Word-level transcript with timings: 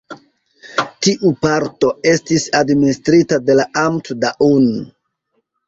Tiu 1.07 1.31
parto 1.47 1.91
estis 2.13 2.47
administrita 2.63 3.41
de 3.51 3.61
la 3.63 3.69
Amt 3.85 4.13
Daun. 4.27 4.61